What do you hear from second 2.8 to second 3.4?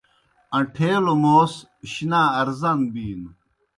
بِینوْ۔